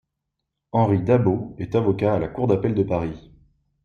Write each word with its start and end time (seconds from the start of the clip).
Henri 0.71 1.03
Dabot 1.03 1.53
est 1.59 1.75
avocat 1.75 2.15
à 2.15 2.17
la 2.17 2.27
Cour 2.27 2.47
d’appel 2.47 2.73
de 2.73 2.81
Paris. 2.81 3.29